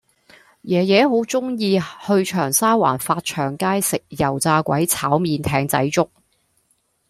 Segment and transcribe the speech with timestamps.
[0.63, 6.09] 爺爺好鍾意去長沙灣發祥街食油炸鬼炒麵艇仔粥